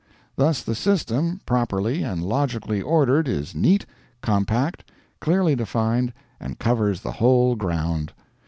[0.35, 3.85] Thus the system, properly and logically ordered, is neat,
[4.23, 4.89] compact,
[5.19, 8.11] clearly defined, and covers the whole ground.